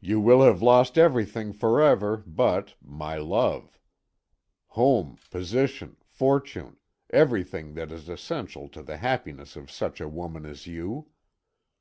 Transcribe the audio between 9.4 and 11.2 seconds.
of such a woman as you.